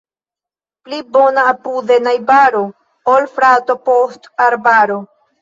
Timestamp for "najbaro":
2.07-2.63